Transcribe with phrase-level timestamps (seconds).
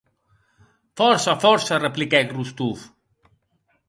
[1.01, 2.77] Fòrça, fòrça, repliquèc Rostov.